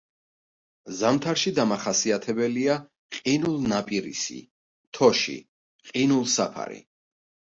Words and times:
ზამთარში 0.99 1.51
დამახასიათებელია 1.57 2.77
ყინულნაპირისი, 3.17 4.39
თოში, 4.99 5.35
ყინულსაფარი. 5.91 6.83